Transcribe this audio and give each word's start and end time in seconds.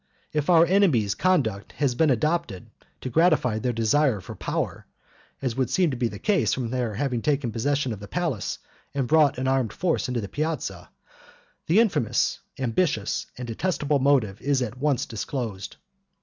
If 0.33 0.49
our 0.49 0.65
enemies' 0.65 1.13
conduct 1.13 1.73
has 1.73 1.93
been 1.93 2.09
adopted, 2.09 2.71
to 3.01 3.09
gratify 3.11 3.59
their 3.59 3.71
desire 3.71 4.19
for 4.19 4.33
power 4.33 4.87
(as 5.43 5.55
would 5.55 5.69
seem 5.69 5.91
to 5.91 5.95
be 5.95 6.07
the 6.07 6.17
case 6.17 6.55
from 6.55 6.71
their 6.71 6.95
having 6.95 7.21
taken 7.21 7.51
possession 7.51 7.93
of 7.93 7.99
the 7.99 8.07
palace 8.07 8.57
and 8.95 9.07
brought 9.07 9.37
an 9.37 9.47
armed 9.47 9.73
force 9.73 10.07
into 10.07 10.19
the 10.19 10.27
piazza), 10.27 10.89
the 11.67 11.79
infamous, 11.79 12.39
ambitious, 12.57 13.27
and 13.37 13.47
detestable 13.47 13.99
motive 13.99 14.41
is 14.41 14.63
at 14.63 14.79
once 14.79 15.05
disclosed. 15.05 15.77